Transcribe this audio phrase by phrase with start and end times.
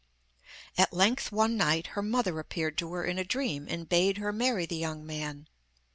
[0.79, 4.33] At length one night her mother appeared to her in a dream, and bade her
[4.33, 5.47] marry the young man.